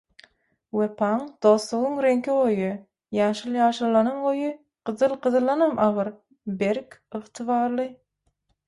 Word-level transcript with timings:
Wepaň, 0.77 1.17
dostlugyň 1.45 1.99
reňki– 2.05 2.31
goýy. 2.37 2.71
Ýaşyl 3.19 3.59
ýaşyldanam 3.61 4.25
goýy, 4.25 4.51
gyzyl 4.91 5.15
gyzyldanam 5.29 5.79
agyr, 5.89 6.13
berk, 6.65 7.03
ygtybarly. 7.23 7.89